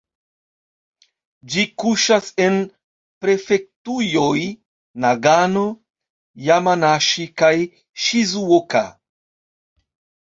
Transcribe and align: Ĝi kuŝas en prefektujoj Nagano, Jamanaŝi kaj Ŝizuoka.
Ĝi 1.55 1.65
kuŝas 1.81 2.29
en 2.45 2.57
prefektujoj 3.25 4.33
Nagano, 5.05 5.67
Jamanaŝi 6.49 7.29
kaj 7.43 7.55
Ŝizuoka. 8.07 8.87